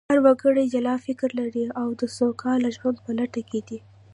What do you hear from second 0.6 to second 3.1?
جلا فکر لري او د سوکاله ژوند